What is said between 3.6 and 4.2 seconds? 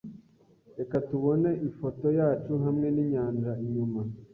inyuma.